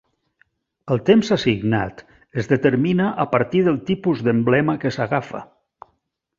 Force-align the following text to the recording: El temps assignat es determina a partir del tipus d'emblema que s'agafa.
El 0.95 1.03
temps 1.09 1.29
assignat 1.35 2.01
es 2.43 2.49
determina 2.55 3.11
a 3.27 3.29
partir 3.37 3.63
del 3.71 3.79
tipus 3.93 4.27
d'emblema 4.29 4.79
que 4.85 4.97
s'agafa. 4.99 5.47